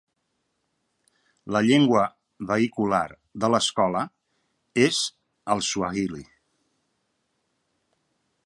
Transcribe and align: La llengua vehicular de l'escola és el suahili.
La 1.55 1.61
llengua 1.67 2.05
vehicular 2.53 3.03
de 3.45 3.51
l'escola 3.57 4.03
és 4.87 5.05
el 5.57 5.65
suahili. 5.71 6.25